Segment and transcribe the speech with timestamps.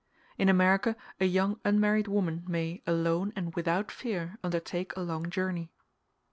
[0.35, 5.71] In America a young unmarried woman may, alone and without fear, undertake a long journey.